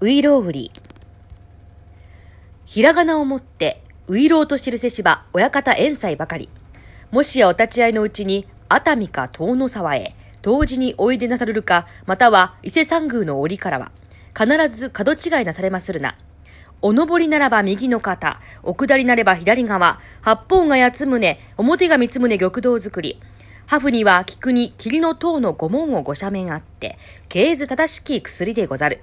[0.00, 0.72] ういろう売り。
[2.66, 6.48] ひらがなをもって、ういろうと記せしば、親方遠斎ばかり。
[7.10, 13.90] もしやお立ち会いのうちに、熱海か遠野沢へ、同時においでなさるるか、または伊勢山宮の折からは、
[14.38, 16.16] 必ず角違いなされまするな。
[16.80, 23.20] お登りならば右の肩、お下りなれば左側、八方が八つ胸、表が三つ胸玉堂作り。
[23.66, 29.02] ハフには菊に霧の塔の御門をご斜面あって、経図正しき薬でござる。